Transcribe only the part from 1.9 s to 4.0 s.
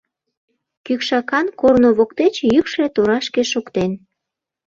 воктеч йӱкшӧ торашке шоктен.